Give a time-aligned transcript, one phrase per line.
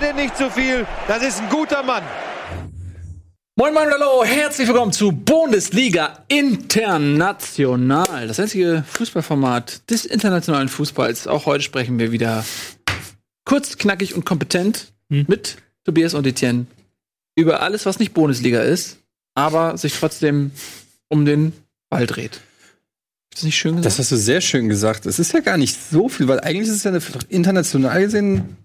[0.00, 0.86] bitte nicht zu viel.
[1.08, 2.02] Das ist ein guter Mann.
[3.58, 11.26] Moin Moin Hallo, herzlich willkommen zu Bundesliga International, das einzige Fußballformat des internationalen Fußballs.
[11.26, 12.44] Auch heute sprechen wir wieder
[13.46, 15.24] kurz, knackig und kompetent hm.
[15.28, 16.66] mit Tobias und Etienne
[17.34, 18.98] über alles, was nicht Bundesliga ist,
[19.34, 20.50] aber sich trotzdem
[21.08, 21.54] um den
[21.88, 22.40] Ball dreht.
[23.30, 23.86] Ist das nicht schön gesagt?
[23.86, 25.06] Das hast du sehr schön gesagt.
[25.06, 28.56] Es ist ja gar nicht so viel, weil eigentlich ist es ja eine, international gesehen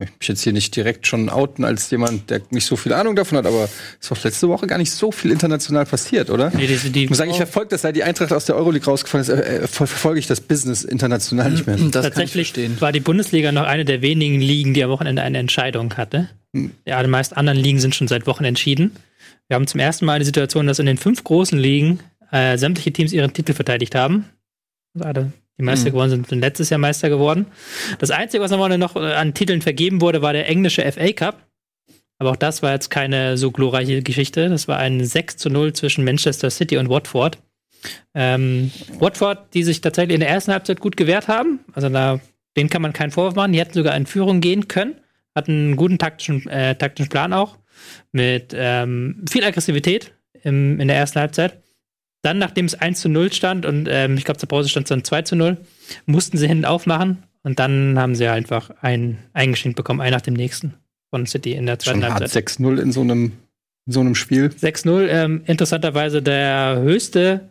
[0.00, 3.14] möchte mich jetzt hier nicht direkt schon outen als jemand, der nicht so viel Ahnung
[3.14, 6.50] davon hat, aber es ist doch letzte Woche gar nicht so viel international passiert, oder?
[6.54, 8.86] Nee, die, die, ich muss sagen, ich verfolge das, seit die Eintracht aus der Euroleague
[8.86, 11.76] rausgefallen ist, äh, äh verfolge ich das Business international nicht mehr.
[11.76, 15.96] Das Tatsächlich war die Bundesliga noch eine der wenigen Ligen, die am Wochenende eine Entscheidung
[15.96, 16.30] hatte.
[16.54, 16.72] Hm.
[16.86, 18.96] Ja, die meisten anderen Ligen sind schon seit Wochen entschieden.
[19.48, 22.00] Wir haben zum ersten Mal die Situation, dass in den fünf großen Ligen
[22.32, 24.24] äh, sämtliche Teams ihren Titel verteidigt haben.
[24.94, 25.92] Gerade die Meister mhm.
[25.92, 27.46] geworden sind, sind letztes Jahr Meister geworden.
[27.98, 31.46] Das Einzige, was noch äh, an Titeln vergeben wurde, war der englische FA Cup.
[32.18, 34.48] Aber auch das war jetzt keine so glorreiche Geschichte.
[34.48, 37.38] Das war ein 6 zu 0 zwischen Manchester City und Watford.
[38.14, 41.60] Ähm, Watford, die sich tatsächlich in der ersten Halbzeit gut gewehrt haben.
[41.72, 42.20] Also da,
[42.56, 43.52] denen kann man keinen Vorwurf machen.
[43.52, 44.96] Die hätten sogar in Führung gehen können.
[45.34, 47.56] Hatten einen guten taktischen, äh, taktischen Plan auch.
[48.12, 51.58] Mit ähm, viel Aggressivität im, in der ersten Halbzeit.
[52.22, 54.88] Dann, nachdem es 1 zu 0 stand und ähm, ich glaube, zur Pause stand es
[54.90, 55.56] dann 2 zu 0,
[56.06, 60.34] mussten sie hinten aufmachen und dann haben sie einfach ein eingeschenkt bekommen, ein nach dem
[60.34, 60.74] nächsten
[61.08, 62.48] von City in der zweiten Schon Halbzeit.
[62.48, 63.32] 6-0 in so einem
[63.86, 64.46] in so einem Spiel.
[64.48, 67.48] 6-0, ähm, interessanterweise der höchste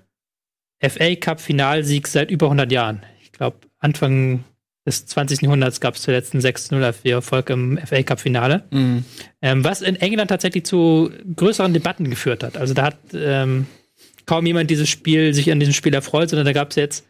[0.80, 3.04] FA Cup Finalsieg seit über 100 Jahren.
[3.22, 4.44] Ich glaube, Anfang
[4.86, 5.42] des 20.
[5.42, 8.64] Jahrhunderts gab es zuletzt einen 6-0 Erfolg im FA Cup Finale.
[8.72, 9.04] Mhm.
[9.42, 12.58] Ähm, was in England tatsächlich zu größeren Debatten geführt hat.
[12.58, 13.68] Also da hat ähm,
[14.30, 17.08] kaum jemand dieses Spiel, sich an diesem Spiel erfreut, sondern da gab es jetzt,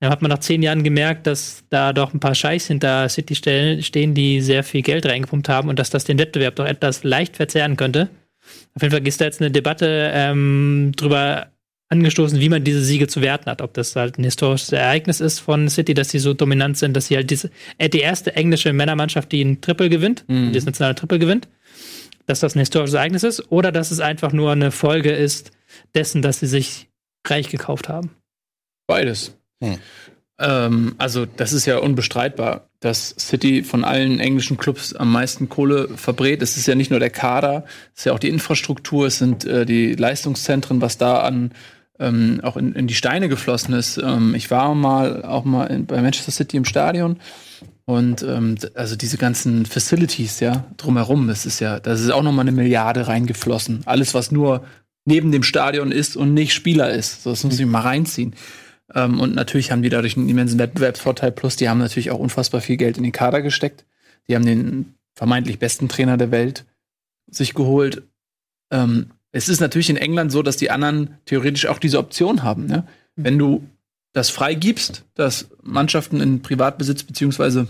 [0.00, 3.34] da hat man nach zehn Jahren gemerkt, dass da doch ein paar Scheiß hinter City
[3.34, 7.36] stehen, die sehr viel Geld reingepumpt haben und dass das den Wettbewerb doch etwas leicht
[7.36, 8.08] verzerren könnte.
[8.74, 11.48] Auf jeden Fall ist da jetzt eine Debatte ähm, drüber
[11.90, 13.60] angestoßen, wie man diese Siege zu werten hat.
[13.60, 17.08] Ob das halt ein historisches Ereignis ist von City, dass sie so dominant sind, dass
[17.08, 20.54] sie halt diese, äh, die erste englische Männermannschaft, die ein Triple gewinnt, mhm.
[20.54, 21.48] das nationale Triple gewinnt,
[22.24, 25.52] dass das ein historisches Ereignis ist, oder dass es einfach nur eine Folge ist
[25.94, 26.88] dessen, dass sie sich
[27.26, 28.10] reich gekauft haben?
[28.86, 29.36] Beides.
[29.62, 29.78] Hm.
[30.38, 35.88] Ähm, also, das ist ja unbestreitbar, dass City von allen englischen Clubs am meisten Kohle
[35.96, 36.42] verbrät.
[36.42, 39.44] Es ist ja nicht nur der Kader, es ist ja auch die Infrastruktur, es sind
[39.44, 41.52] äh, die Leistungszentren, was da an
[42.00, 43.98] ähm, auch in, in, die Steine geflossen ist.
[43.98, 47.18] Ähm, ich war mal auch mal in, bei Manchester City im Stadion
[47.84, 52.32] und ähm, also diese ganzen Facilities, ja, drumherum, das ist ja, das ist auch noch
[52.32, 53.82] mal eine Milliarde reingeflossen.
[53.86, 54.64] Alles, was nur
[55.04, 57.26] neben dem Stadion ist und nicht Spieler ist.
[57.26, 58.34] Das muss ich mal reinziehen.
[58.94, 61.32] Ähm, und natürlich haben die dadurch einen immensen Wettbewerbsvorteil.
[61.32, 63.84] Plus, die haben natürlich auch unfassbar viel Geld in den Kader gesteckt.
[64.28, 66.64] Die haben den vermeintlich besten Trainer der Welt
[67.28, 68.02] sich geholt.
[68.70, 72.66] Ähm, es ist natürlich in England so, dass die anderen theoretisch auch diese Option haben.
[72.66, 72.86] Ne?
[73.16, 73.66] Wenn du
[74.12, 77.66] das freigibst, dass Mannschaften in Privatbesitz beziehungsweise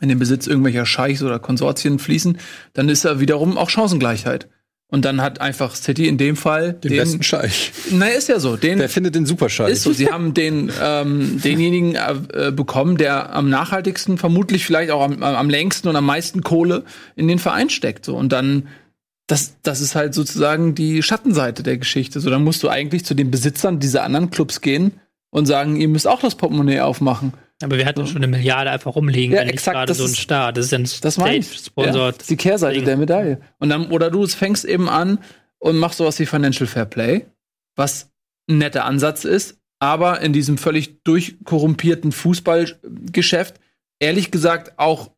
[0.00, 2.38] in den Besitz irgendwelcher Scheichs oder Konsortien fließen,
[2.72, 4.48] dann ist da wiederum auch Chancengleichheit.
[4.92, 7.70] Und dann hat einfach City in dem Fall den, den besten Scheich.
[7.92, 8.56] Na, ist ja so.
[8.56, 9.70] Den, der findet den super Scheich.
[9.70, 9.92] Ist so.
[9.92, 15.48] Sie haben den, ähm, denjenigen äh, bekommen, der am nachhaltigsten, vermutlich vielleicht auch am, am
[15.48, 16.84] längsten und am meisten Kohle
[17.14, 18.04] in den Verein steckt.
[18.04, 18.16] So.
[18.16, 18.66] Und dann,
[19.28, 22.18] das, das ist halt sozusagen die Schattenseite der Geschichte.
[22.18, 24.94] So, dann musst du eigentlich zu den Besitzern dieser anderen Clubs gehen
[25.30, 27.32] und sagen, ihr müsst auch das Portemonnaie aufmachen.
[27.62, 30.52] Aber wir hatten schon eine Milliarde einfach rumliegen, ja, exakt, gerade so ein Star.
[30.52, 32.06] Das ist ein das State-Sponsor.
[32.06, 32.86] Ja, die Kehrseite Ding.
[32.86, 33.40] der Medaille.
[33.58, 35.18] Und dann, oder du fängst eben an
[35.58, 37.26] und machst sowas wie Financial Fair Play,
[37.76, 38.10] was
[38.48, 43.60] ein netter Ansatz ist, aber in diesem völlig durchkorrumpierten Fußballgeschäft,
[43.98, 45.10] ehrlich gesagt, auch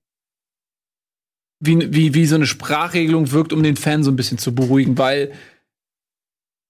[1.61, 4.99] wie, wie, wie so eine Sprachregelung wirkt, um den Fan so ein bisschen zu beruhigen,
[4.99, 5.33] weil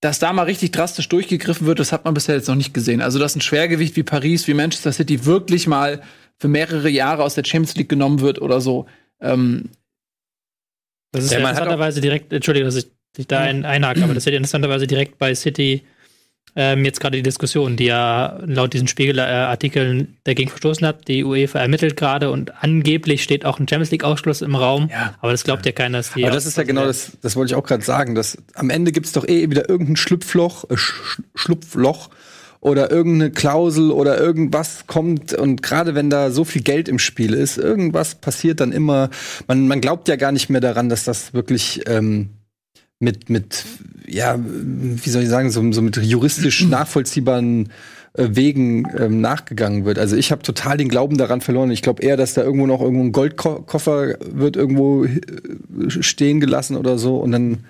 [0.03, 3.01] dass da mal richtig drastisch durchgegriffen wird, das hat man bisher jetzt noch nicht gesehen.
[3.01, 6.03] Also, dass ein Schwergewicht wie Paris, wie Manchester City wirklich mal
[6.39, 8.87] für mehrere Jahre aus der Champions League genommen wird oder so.
[9.21, 9.71] Ähm,
[11.13, 14.27] das ist ja, interessanterweise direkt, Entschuldigung, dass ich dich da ein, einhake, aber das ist
[14.33, 15.85] ja interessanterweise direkt bei City
[16.55, 21.09] ähm, jetzt gerade die Diskussion, die ja laut diesen Spiegelartikeln dagegen verstoßen hat.
[21.09, 24.89] Die UEFA ermittelt gerade und angeblich steht auch ein Champions League-Ausschluss im Raum.
[24.91, 25.15] Ja.
[25.21, 26.25] Aber das glaubt ja keiner, dass die.
[26.25, 28.93] Aber das ist ja genau das, das wollte ich auch gerade sagen, dass am Ende
[28.93, 30.77] gibt es doch eh wieder irgendein Schlupfloch, äh,
[31.35, 32.11] Schlupfloch
[32.61, 37.35] oder irgendeine Klausel oder irgendwas kommt und gerade wenn da so viel Geld im Spiel
[37.35, 39.11] ist, irgendwas passiert dann immer.
[39.49, 42.31] Man, man glaubt ja gar nicht mehr daran, dass das wirklich ähm,
[43.03, 43.65] mit, mit,
[44.07, 47.69] ja, wie soll ich sagen, so, so mit juristisch nachvollziehbaren
[48.15, 49.99] äh, Wegen ähm, nachgegangen wird.
[49.99, 51.71] Also ich habe total den Glauben daran verloren.
[51.71, 55.21] Ich glaube eher, dass da irgendwo noch irgendwo ein Goldkoffer wird irgendwo äh,
[55.89, 57.65] stehen gelassen oder so und dann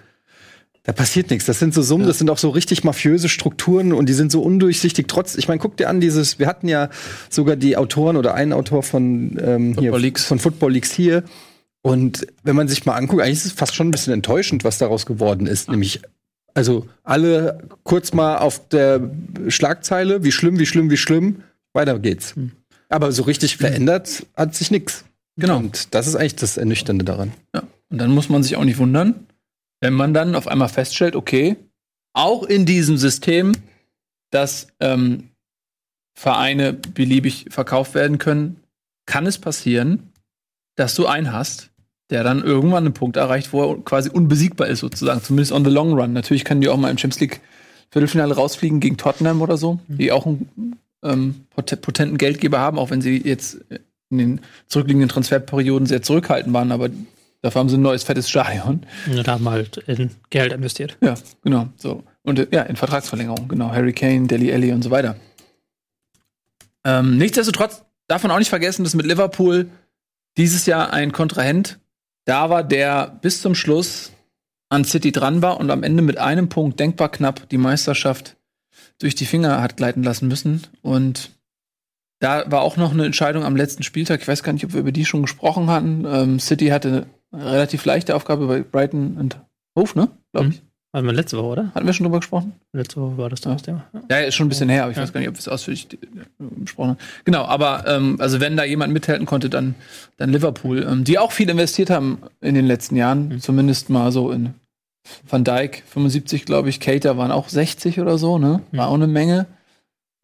[0.85, 1.47] da passiert nichts.
[1.47, 2.09] Das sind so Summen, ja.
[2.09, 5.07] das sind auch so richtig mafiöse Strukturen und die sind so undurchsichtig.
[5.07, 6.91] Trotz, ich meine, guck dir an, dieses, wir hatten ja
[7.31, 10.25] sogar die Autoren oder einen Autor von ähm, Football hier, Leagues.
[10.25, 11.23] von Football Leagues hier.
[11.83, 14.79] Und wenn man sich mal anguckt, eigentlich ist es fast schon ein bisschen enttäuschend, was
[14.79, 15.69] daraus geworden ist.
[15.69, 16.01] Nämlich,
[16.55, 19.11] also alle kurz mal auf der
[19.49, 21.43] Schlagzeile, wie schlimm, wie schlimm, wie schlimm,
[21.73, 22.37] weiter geht's.
[22.37, 22.53] Hm.
[22.89, 25.05] Aber so richtig verändert hat sich nichts.
[25.37, 25.59] Genau.
[25.59, 27.33] Und das ist eigentlich das Ernüchternde daran.
[27.55, 27.63] Ja.
[27.91, 29.27] Und dann muss man sich auch nicht wundern,
[29.81, 31.57] wenn man dann auf einmal feststellt, okay,
[32.15, 33.53] auch in diesem System,
[34.31, 35.31] dass ähm,
[36.15, 38.61] Vereine beliebig verkauft werden können,
[39.07, 40.13] kann es passieren,
[40.77, 41.72] dass du einen hast,
[42.11, 45.71] der dann irgendwann einen Punkt erreicht, wo er quasi unbesiegbar ist, sozusagen, zumindest on the
[45.71, 46.13] long run.
[46.13, 47.41] Natürlich können die auch mal im Champions League
[47.91, 49.99] Viertelfinale rausfliegen gegen Tottenham oder so, mhm.
[49.99, 53.59] die auch einen ähm, potenten Geldgeber haben, auch wenn sie jetzt
[54.11, 56.91] in den zurückliegenden Transferperioden sehr zurückhaltend waren, aber
[57.43, 58.87] Dafür haben sie ein neues, fettes Stadion.
[59.25, 60.97] Da haben wir halt in Geld investiert.
[61.01, 61.69] Ja, genau.
[61.77, 62.05] So.
[62.23, 63.73] Und äh, ja, in Vertragsverlängerung, genau.
[63.73, 65.17] Harry Kane, Deli Alli und so weiter.
[66.85, 69.69] Ähm, nichtsdestotrotz darf man auch nicht vergessen, dass mit Liverpool
[70.37, 71.81] dieses Jahr ein Kontrahent
[72.25, 74.13] da war, der bis zum Schluss
[74.69, 78.37] an City dran war und am Ende mit einem Punkt denkbar knapp die Meisterschaft
[78.99, 80.63] durch die Finger hat gleiten lassen müssen.
[80.81, 81.31] Und
[82.21, 84.23] da war auch noch eine Entscheidung am letzten Spieltag.
[84.23, 86.05] Ich weiß gar nicht, ob wir über die schon gesprochen hatten.
[86.07, 89.39] Ähm, City hatte relativ leichte Aufgabe bei Brighton und
[89.77, 90.09] Hof, ne?
[90.33, 90.63] Glaube ich.
[90.63, 90.72] Mhm.
[90.95, 91.73] Hatten wir letzte Woche, oder?
[91.75, 92.53] Hatten wir schon drüber gesprochen?
[92.75, 93.87] Letzte Woche war das doch das Thema.
[93.95, 94.03] Ja.
[94.11, 95.03] ja, ist schon ein bisschen her, aber ich ja.
[95.03, 95.89] weiß gar nicht, ob wir es ausführlich
[96.39, 96.99] besprochen haben.
[97.25, 99.75] Genau, aber ähm, also wenn da jemand mithalten konnte, dann,
[100.19, 103.41] dann Liverpool, ähm, die auch viel investiert haben in den letzten Jahren, mhm.
[103.41, 104.53] zumindest mal so in
[105.27, 108.61] Van Dijk 75, glaube ich, Cater waren auch 60 oder so, ne?
[108.71, 108.77] Mhm.
[108.77, 109.47] War auch eine Menge.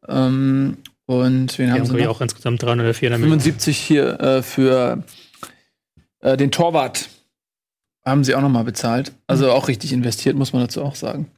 [0.06, 0.76] Ähm,
[1.06, 2.10] und wen die haben, haben sie noch?
[2.10, 5.02] auch insgesamt 300 oder 400 75 hier äh, für
[6.20, 7.08] äh, den Torwart
[8.08, 9.12] haben sie auch noch mal bezahlt.
[9.26, 9.50] Also mhm.
[9.52, 11.30] auch richtig investiert, muss man dazu auch sagen.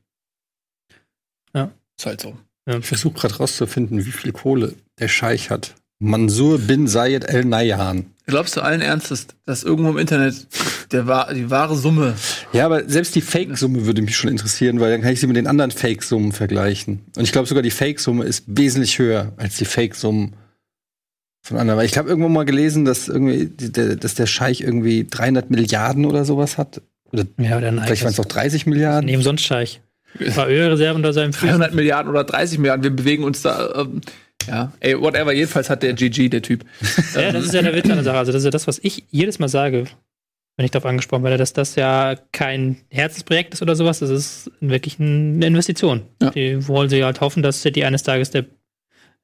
[1.55, 1.71] Ja.
[1.99, 2.37] Ist halt so.
[2.67, 2.79] Ja.
[2.79, 5.75] Ich versuche gerade rauszufinden, wie viel Kohle der Scheich hat.
[5.99, 8.07] Mansur bin Zayed El Nayan.
[8.27, 10.47] Glaubst du allen Ernstes, dass irgendwo im Internet
[10.93, 12.15] der, die wahre Summe.
[12.53, 15.37] Ja, aber selbst die Fake-Summe würde mich schon interessieren, weil dann kann ich sie mit
[15.37, 17.01] den anderen Fake-Summen vergleichen.
[17.17, 20.35] Und ich glaube sogar, die Fake-Summe ist wesentlich höher als die Fake-Summen
[21.43, 21.79] von anderen.
[21.79, 26.05] Weil ich habe irgendwo mal gelesen, dass irgendwie, der, dass der Scheich irgendwie 300 Milliarden
[26.05, 26.83] oder sowas hat.
[27.13, 29.07] Oder ja, oder nein, vielleicht waren es auch 30 Milliarden.
[29.07, 29.81] Neben sonst Scheich.
[30.19, 32.83] War Ölreserven unter seinem 300 Milliarden oder 30 Milliarden.
[32.83, 33.73] Wir bewegen uns da.
[33.75, 34.01] Ähm,
[34.47, 35.33] ja, ey, whatever.
[35.33, 36.65] Jedenfalls hat der GG, der Typ.
[37.15, 38.19] ja, das ist ja der Witz an der Sache.
[38.19, 39.85] Also, das ist ja das, was ich jedes Mal sage,
[40.57, 44.01] wenn ich darauf angesprochen werde, dass das ja kein Herzensprojekt ist oder sowas.
[44.01, 46.03] Das ist wirklich eine Investition.
[46.21, 46.31] Ja.
[46.31, 48.47] Die wollen sie halt hoffen, dass City eines Tages der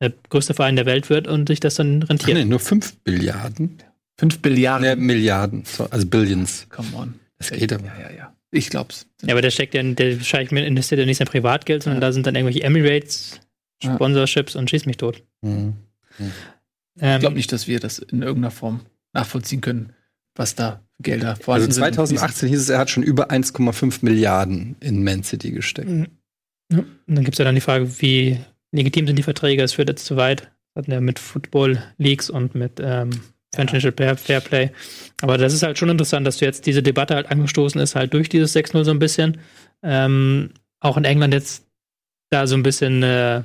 [0.01, 2.37] der größte Verein der Welt wird und sich das dann rentiert.
[2.37, 3.79] Ach nee, nur 5 Billiarden.
[4.19, 4.87] 5 Billiarden?
[4.87, 6.67] Ja, Milliarden, also Billions.
[6.69, 7.15] Come on.
[7.39, 7.87] Das geht aber.
[7.87, 8.37] Ja, ja, ja.
[8.51, 9.07] Ich glaub's.
[9.23, 12.09] Ja, aber der steckt ja, der wahrscheinlich investiert ja nicht sein Privatgeld, sondern ja.
[12.09, 13.41] da sind dann irgendwelche Emirates,
[13.83, 14.61] Sponsorships ja.
[14.61, 15.23] und schieß mich tot.
[15.43, 15.75] Mhm.
[16.19, 16.33] Mhm.
[17.01, 18.81] Ähm, ich glaube nicht, dass wir das in irgendeiner Form
[19.13, 19.93] nachvollziehen können,
[20.35, 22.49] was da Gelder vorhanden also 2018 sind.
[22.49, 25.91] hieß es, er hat schon über 1,5 Milliarden in Man City gesteckt.
[25.91, 26.07] Mhm.
[26.73, 26.79] Ja.
[26.79, 28.39] Und dann gibt es ja dann die Frage, wie
[28.77, 30.43] legitim sind die Verträge, es führt jetzt zu weit.
[30.75, 33.11] Das hatten wir mit Football Leagues und mit ähm,
[33.55, 34.17] Financial ja.
[34.17, 34.71] Fairplay.
[35.23, 38.13] Aber das ist halt schon interessant, dass du jetzt diese Debatte halt angestoßen ist, halt
[38.13, 39.39] durch dieses 6-0 so ein bisschen.
[39.83, 41.67] Ähm, auch in England jetzt
[42.31, 43.43] da so ein bisschen äh,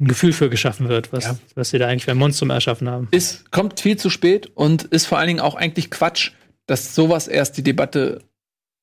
[0.00, 1.38] ein Gefühl für geschaffen wird, was, ja.
[1.54, 3.08] was sie da eigentlich für ein Monstrum erschaffen haben.
[3.10, 6.32] Es kommt viel zu spät und ist vor allen Dingen auch eigentlich Quatsch,
[6.66, 8.22] dass sowas erst die Debatte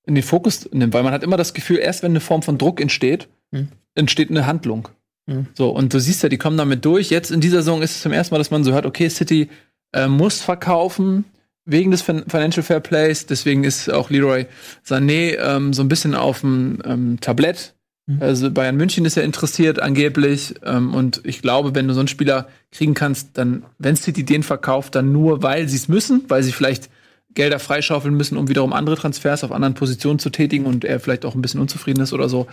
[0.05, 2.57] in den Fokus nimmt, weil man hat immer das Gefühl, erst wenn eine Form von
[2.57, 4.89] Druck entsteht, hm entsteht eine Handlung.
[5.27, 5.47] Mhm.
[5.53, 7.09] So, und du siehst ja, die kommen damit durch.
[7.09, 9.49] Jetzt in dieser Saison ist es zum ersten Mal, dass man so hört, okay, City
[9.93, 11.25] äh, muss verkaufen
[11.65, 13.25] wegen des Financial Fair Plays.
[13.25, 14.45] Deswegen ist auch Leroy
[14.85, 17.75] Sané ähm, so ein bisschen auf dem ähm, Tablett.
[18.07, 18.21] Mhm.
[18.21, 20.55] Also Bayern München ist ja interessiert angeblich.
[20.63, 24.43] Ähm, und ich glaube, wenn du so einen Spieler kriegen kannst, dann, wenn City den
[24.43, 26.89] verkauft, dann nur, weil sie es müssen, weil sie vielleicht
[27.37, 31.23] Gelder freischaufeln müssen, um wiederum andere Transfers auf anderen Positionen zu tätigen und er vielleicht
[31.23, 32.47] auch ein bisschen unzufrieden ist oder so.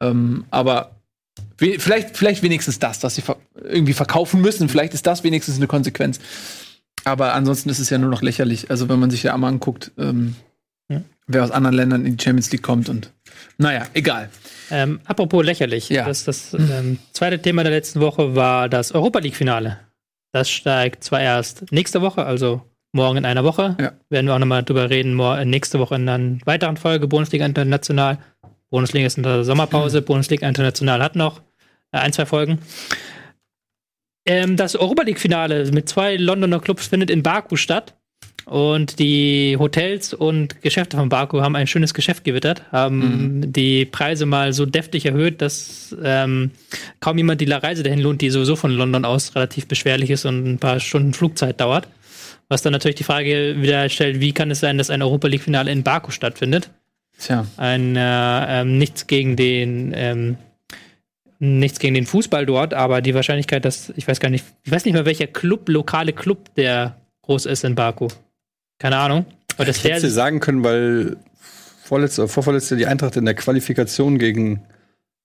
[0.00, 0.96] Ähm, aber
[1.58, 4.70] vielleicht, vielleicht wenigstens das, dass sie ver irgendwie verkaufen müssen.
[4.70, 6.18] Vielleicht ist das wenigstens eine Konsequenz.
[7.04, 8.70] Aber ansonsten ist es ja nur noch lächerlich.
[8.70, 10.34] Also wenn man sich ja einmal anguckt, ähm,
[10.88, 11.02] ja.
[11.26, 13.12] wer aus anderen Ländern in die Champions League kommt und
[13.58, 14.30] naja, egal.
[14.70, 16.06] Ähm, apropos lächerlich, ja.
[16.06, 19.78] das, das ähm, zweite Thema der letzten Woche war das Europa League-Finale.
[20.32, 23.76] Das steigt zwar erst nächste Woche, also morgen in einer Woche.
[23.80, 23.92] Ja.
[24.08, 25.16] Werden wir auch nochmal drüber reden,
[25.48, 28.18] nächste Woche in einer weiteren Folge Bundesliga International.
[28.70, 30.04] Bundesliga ist in der Sommerpause, mhm.
[30.04, 31.40] Bundesliga International hat noch
[31.92, 32.58] äh, ein, zwei Folgen.
[34.26, 37.96] Ähm, das Europa League-Finale mit zwei Londoner Clubs findet in Baku statt.
[38.46, 43.52] Und die Hotels und Geschäfte von Baku haben ein schönes Geschäft gewittert, haben mhm.
[43.52, 46.50] die Preise mal so deftig erhöht, dass ähm,
[46.98, 50.44] kaum jemand die Reise dahin lohnt, die sowieso von London aus relativ beschwerlich ist und
[50.44, 51.86] ein paar Stunden Flugzeit dauert.
[52.50, 55.70] Was dann natürlich die Frage wieder stellt, wie kann es sein, dass ein Europa League-Finale
[55.70, 56.68] in Baku stattfindet?
[57.16, 57.46] Tja.
[57.56, 60.36] Ein äh, ähm, nichts gegen den ähm,
[61.38, 64.84] nichts gegen den Fußball dort, aber die Wahrscheinlichkeit, dass ich weiß gar nicht, ich weiß
[64.84, 68.08] nicht mehr welcher Club, lokale Club, der groß ist in Baku.
[68.78, 69.26] Keine Ahnung.
[69.54, 71.18] Aber das ich hätte dir sagen können, weil
[71.84, 74.64] vorletzte, vorvorletzte die Eintracht in der Qualifikation gegen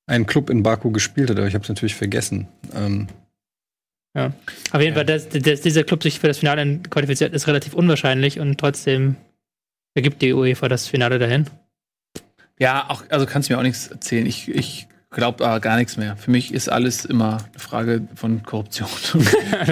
[0.06, 2.48] einen Club in Baku gespielt hat, aber ich habe es natürlich vergessen.
[2.76, 3.08] Ähm,
[4.16, 4.32] ja.
[4.72, 4.96] Auf jeden ja.
[4.96, 9.18] Fall, dass, dass, dieser Club sich für das Finale qualifiziert, ist relativ unwahrscheinlich und trotzdem
[9.94, 11.46] ergibt die UEFA das Finale dahin.
[12.58, 14.26] Ja, auch, also kannst du mir auch nichts erzählen.
[14.26, 16.18] Ich, ich glaube aber gar nichts mehr.
[16.18, 18.90] Für mich ist alles immer eine Frage von Korruption.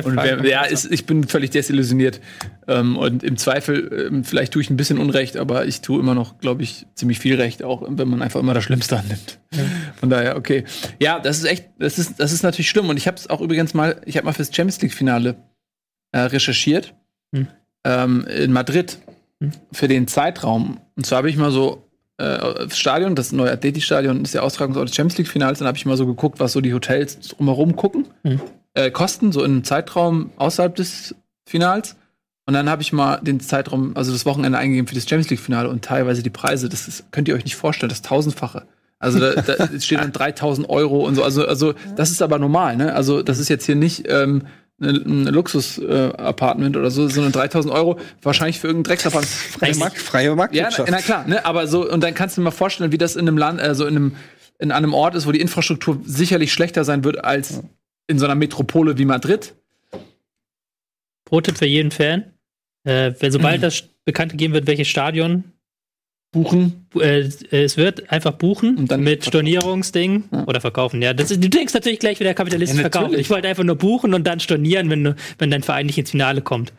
[0.05, 2.21] und wer, ja, ist, ich bin völlig desillusioniert.
[2.65, 6.15] Ähm, und im Zweifel, ähm, vielleicht tue ich ein bisschen Unrecht, aber ich tue immer
[6.15, 9.39] noch, glaube ich, ziemlich viel Recht, auch wenn man einfach immer das Schlimmste annimmt.
[9.53, 9.63] Ja.
[9.97, 10.63] Von daher, okay.
[10.99, 12.87] Ja, das ist echt, das ist, das ist natürlich schlimm.
[12.87, 15.35] Und ich habe es auch übrigens mal, ich habe mal fürs Champions League-Finale
[16.13, 16.95] äh, recherchiert.
[17.35, 17.47] Hm.
[17.85, 18.97] Ähm, in Madrid
[19.41, 19.51] hm.
[19.73, 20.79] für den Zeitraum.
[20.95, 24.95] Und zwar habe ich mal so äh, Stadion, das neue Atleti-Stadion ist der Austragungsort des
[24.95, 25.59] Champions League-Finals.
[25.59, 28.41] Dann habe ich mal so geguckt, was so die Hotels drumherum gucken, mhm.
[28.73, 31.15] äh, kosten, so in einem Zeitraum außerhalb des
[31.45, 31.95] Finals.
[32.45, 35.69] Und dann habe ich mal den Zeitraum, also das Wochenende eingegeben für das Champions League-Finale
[35.69, 38.67] und teilweise die Preise, das ist, könnt ihr euch nicht vorstellen, das tausendfache.
[38.99, 41.23] Also da, da steht dann 3000 Euro und so.
[41.23, 42.93] Also, also das ist aber normal, ne?
[42.93, 44.43] Also das ist jetzt hier nicht ähm,
[44.81, 49.25] ein Luxus-Apartment äh, oder so, sondern 3000 Euro wahrscheinlich für irgendeinen Drecksapparat.
[49.25, 50.89] Freie, Markt, freie Marktwirtschaft.
[50.89, 51.45] Ja, na, na, klar, ne?
[51.45, 53.85] aber so, und dann kannst du dir mal vorstellen, wie das in einem Land, also
[53.85, 54.15] in einem,
[54.59, 57.61] in einem Ort ist, wo die Infrastruktur sicherlich schlechter sein wird als
[58.07, 59.55] in so einer Metropole wie Madrid.
[61.25, 62.33] Pro-Tipp für jeden Fan.
[62.83, 63.61] Äh, wenn sobald mhm.
[63.61, 65.52] das bekannt gegeben wird, welches Stadion
[66.33, 66.87] buchen.
[66.99, 70.43] Äh, es wird einfach buchen und dann mit Stornierungsding ja.
[70.45, 71.01] oder verkaufen.
[71.01, 73.17] Ja, das ist, du denkst natürlich gleich wieder kapitalistisch ja, verkaufen.
[73.17, 76.41] Ich wollte einfach nur buchen und dann stornieren, wenn, wenn dein Verein nicht ins Finale
[76.41, 76.73] kommt.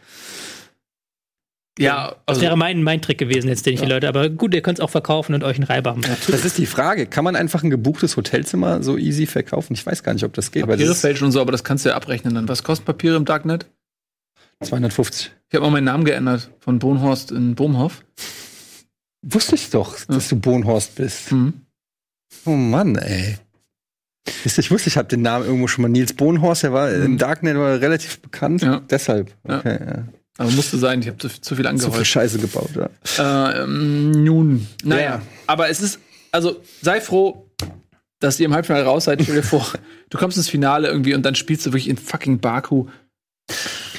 [1.79, 3.87] Ja, also, das wäre mein, mein Trick gewesen, jetzt den ich ja.
[3.87, 4.09] die Leute.
[4.09, 6.17] Aber gut, ihr könnt es auch verkaufen und euch einen Reibach machen.
[6.29, 7.07] Das ist die Frage.
[7.07, 9.75] Kann man einfach ein gebuchtes Hotelzimmer so easy verkaufen?
[9.75, 10.67] Ich weiß gar nicht, ob das geht.
[10.67, 12.49] Papiere fälschen und so, aber das kannst du ja abrechnen dann.
[12.49, 13.67] Was kostet Papiere im Darknet?
[14.63, 15.33] 250.
[15.49, 18.05] Ich habe auch meinen Namen geändert von Bohnhorst in Bohmhoff.
[19.27, 21.33] Wusste ich doch, dass du Bohnhorst bist.
[21.33, 21.55] Mhm.
[22.45, 23.39] Oh Mann, ey.
[24.45, 25.89] Ich wusste, ich habe den Namen irgendwo schon mal.
[25.89, 27.05] Nils Bohnhorst, der war mhm.
[27.05, 28.63] im Darknet war relativ bekannt.
[28.63, 28.81] Ja.
[28.91, 29.33] Deshalb.
[29.45, 29.87] Okay, ja.
[29.87, 30.05] ja.
[30.37, 31.93] Aber musste sein, ich habe zu, zu, viel angehäuft.
[31.93, 33.53] Zu viel Scheiße gebaut, ja.
[33.53, 35.03] Äh, ähm, nun, naja.
[35.03, 35.23] Ja.
[35.47, 36.01] Aber es ist,
[36.33, 37.49] also sei froh,
[38.19, 39.23] dass ihr im Halbfinale raus seid.
[39.23, 39.67] Stell dir vor,
[40.11, 42.87] du kommst ins Finale irgendwie und dann spielst du wirklich in fucking Baku.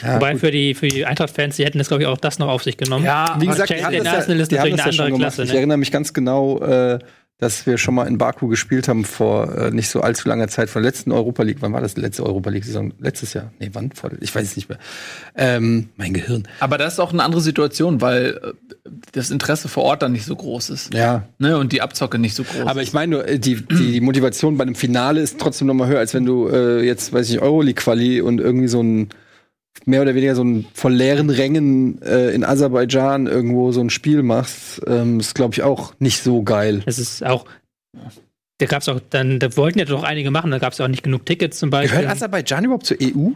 [0.03, 2.47] Ja, Wobei für die, für die Eintracht-Fans, die hätten das, glaube ich, auch das noch
[2.47, 3.05] auf sich genommen.
[3.05, 5.41] Ja, wie gesagt, Chelsea, die Arsenal ist natürlich eine andere Klasse.
[5.41, 5.47] Ne?
[5.47, 6.99] Ich erinnere mich ganz genau, äh,
[7.37, 10.69] dass wir schon mal in Baku gespielt haben vor äh, nicht so allzu langer Zeit,
[10.69, 11.57] von der letzten Europa League.
[11.59, 11.97] Wann war das?
[11.97, 12.93] Letzte Europa League-Saison?
[12.99, 13.51] Letztes Jahr?
[13.59, 13.91] Nee, wann?
[13.91, 14.77] Vor, ich weiß es nicht mehr.
[15.35, 16.47] Ähm, mein Gehirn.
[16.61, 20.25] Aber das ist auch eine andere Situation, weil äh, das Interesse vor Ort dann nicht
[20.25, 20.93] so groß ist.
[20.93, 21.23] Ja.
[21.37, 21.57] Ne?
[21.57, 22.67] Und die Abzocke nicht so groß.
[22.67, 25.73] Aber ich meine nur, äh, die, die, die Motivation bei einem Finale ist trotzdem noch
[25.73, 29.09] mal höher, als wenn du äh, jetzt, weiß ich, Euroleague-Quali und irgendwie so ein
[29.85, 34.23] mehr oder weniger so ein von leeren Rängen äh, in Aserbaidschan irgendwo so ein Spiel
[34.23, 36.81] machst, ähm, ist glaube ich auch nicht so geil.
[36.85, 37.45] Es ist auch
[38.57, 40.87] da gab es auch dann, da wollten ja doch einige machen, da gab es auch
[40.87, 41.99] nicht genug Tickets zum Beispiel.
[41.99, 43.31] Gehört Aserbaidschan überhaupt zur EU?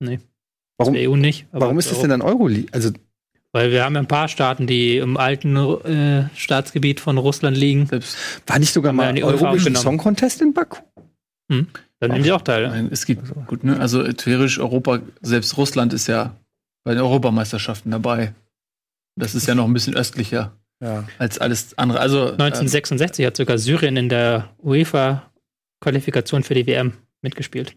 [0.00, 0.18] Nee.
[0.78, 1.46] Warum, zur EU nicht.
[1.52, 2.68] warum ist das denn dann Euroleague?
[2.72, 2.90] Also
[3.52, 7.88] weil wir haben ja ein paar Staaten, die im alten äh, Staatsgebiet von Russland liegen.
[8.48, 10.78] War nicht sogar mal ein Eurovision Song Contest in Baku?
[11.48, 11.68] Hm.
[12.08, 12.68] Dann nehmen die auch teil.
[12.68, 13.78] Nein, es gibt, gut, ne?
[13.80, 16.36] Also theoretisch Europa, selbst Russland ist ja
[16.84, 18.34] bei den Europameisterschaften dabei.
[19.16, 21.04] Das ist ja noch ein bisschen östlicher ja.
[21.18, 22.00] als alles andere.
[22.00, 26.92] Also 1966 äh, hat sogar Syrien in der UEFA-Qualifikation für die WM
[27.22, 27.76] mitgespielt.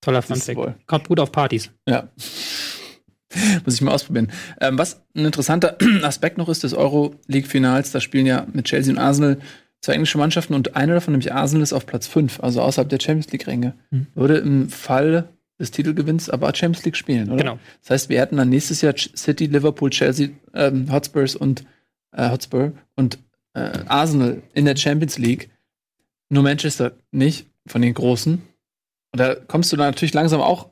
[0.00, 0.86] Toller Funfact.
[0.86, 1.70] Kommt gut auf Partys.
[1.88, 2.08] Ja.
[3.64, 4.30] Muss ich mal ausprobieren.
[4.60, 8.98] Ähm, was ein interessanter Aspekt noch ist des Euro-League-Finals, da spielen ja mit Chelsea und
[8.98, 9.38] Arsenal
[9.86, 13.00] zwei englische Mannschaften und eine davon, nämlich Arsenal, ist auf Platz 5, also außerhalb der
[13.00, 13.74] Champions League-Ränge.
[13.90, 14.06] Mhm.
[14.14, 15.28] Würde im Fall
[15.58, 17.42] des Titelgewinns aber Champions League spielen, oder?
[17.42, 17.58] Genau.
[17.82, 21.64] Das heißt, wir hätten dann nächstes Jahr City, Liverpool, Chelsea, ähm, Hotspurs und
[22.12, 23.18] äh, Hotspur und
[23.54, 25.50] äh, Arsenal in der Champions League.
[26.28, 28.42] Nur Manchester nicht von den Großen.
[29.12, 30.68] Und da kommst du dann natürlich langsam auch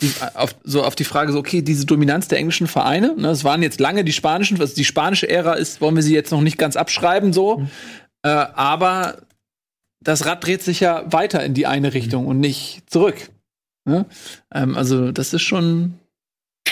[0.00, 3.44] die, auf, so auf die Frage, so, okay, diese Dominanz der englischen Vereine, ne, es
[3.44, 6.40] waren jetzt lange die spanischen, also die spanische Ära ist, wollen wir sie jetzt noch
[6.40, 7.58] nicht ganz abschreiben, so.
[7.58, 7.70] Mhm.
[8.22, 9.22] Äh, aber
[10.00, 13.16] das Rad dreht sich ja weiter in die eine Richtung und nicht zurück.
[13.84, 14.06] Ne?
[14.54, 15.94] Ähm, also, das ist schon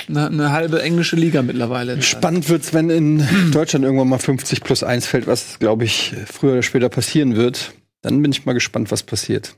[0.09, 2.01] eine, eine, halbe englische Liga mittlerweile.
[2.03, 6.53] Spannend wird's, wenn in Deutschland irgendwann mal 50 plus 1 fällt, was, glaube ich, früher
[6.53, 7.73] oder später passieren wird.
[8.03, 9.57] Dann bin ich mal gespannt, was passiert.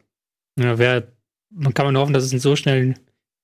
[0.59, 1.09] Ja, wer,
[1.51, 2.95] man kann man hoffen, dass es so schnell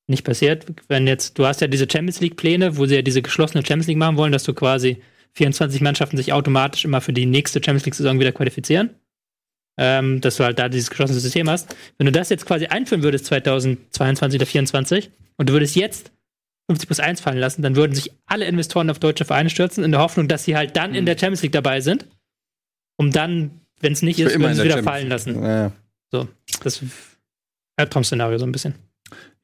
[0.07, 0.67] nicht passiert.
[0.89, 3.99] Wenn jetzt, du hast ja diese Champions League-Pläne, wo sie ja diese geschlossene Champions League
[3.99, 4.99] machen wollen, dass du quasi
[5.33, 8.91] 24 Mannschaften sich automatisch immer für die nächste Champions League-Saison wieder qualifizieren.
[9.77, 11.75] Ähm, dass du halt da dieses geschlossene System hast.
[11.99, 16.13] Wenn du das jetzt quasi einführen würdest, 2022 oder 2024, und du würdest jetzt
[16.71, 19.91] 50 plus 1 fallen lassen, dann würden sich alle Investoren auf deutsche Vereine stürzen, in
[19.91, 20.97] der Hoffnung, dass sie halt dann mhm.
[20.97, 22.07] in der Champions League dabei sind,
[22.97, 25.43] um dann, wenn es nicht ist, würden sie wieder Champions fallen lassen.
[25.43, 25.73] Ja.
[26.13, 26.29] So,
[26.63, 26.81] das
[27.77, 28.75] Albtraum-Szenario so ein bisschen.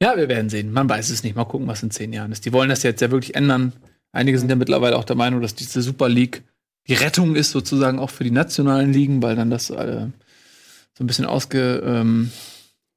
[0.01, 0.73] Ja, wir werden sehen.
[0.73, 1.35] Man weiß es nicht.
[1.35, 2.43] Mal gucken, was in zehn Jahren ist.
[2.45, 3.71] Die wollen das jetzt ja wirklich ändern.
[4.11, 6.43] Einige sind ja mittlerweile auch der Meinung, dass diese Super League
[6.87, 10.07] die Rettung ist sozusagen auch für die nationalen Ligen, weil dann das äh,
[10.97, 12.31] so ein bisschen ausge, ähm,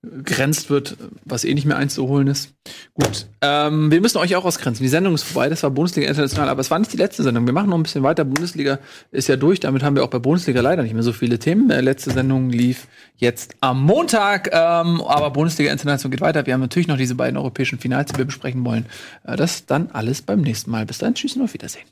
[0.05, 2.55] begrenzt wird, was eh nicht mehr einzuholen ist.
[2.95, 4.83] Gut, ähm, wir müssen euch auch ausgrenzen.
[4.83, 7.47] Die Sendung ist vorbei, das war Bundesliga International, aber es war nicht die letzte Sendung.
[7.47, 8.25] Wir machen noch ein bisschen weiter.
[8.25, 8.79] Bundesliga
[9.11, 11.71] ist ja durch, damit haben wir auch bei Bundesliga leider nicht mehr so viele Themen.
[11.71, 16.47] Äh, letzte Sendung lief jetzt am Montag, ähm, aber Bundesliga International geht weiter.
[16.47, 18.87] Wir haben natürlich noch diese beiden europäischen Finals, die wir besprechen wollen.
[19.25, 20.87] Äh, das dann alles beim nächsten Mal.
[20.87, 21.85] Bis dann, tschüss und auf Wiedersehen.